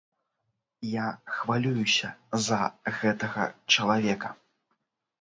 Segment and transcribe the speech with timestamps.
[0.91, 1.03] Я
[1.35, 2.11] хвалююся
[2.49, 2.59] за
[2.99, 4.37] гэтага чалавека.